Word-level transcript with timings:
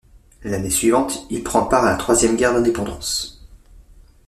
L'année 0.41 0.71
suivante, 0.71 1.27
il 1.29 1.43
prend 1.43 1.65
part 1.67 1.83
à 1.85 1.91
la 1.91 1.95
troisième 1.95 2.35
guerre 2.35 2.55
d'Indépendance. 2.55 3.47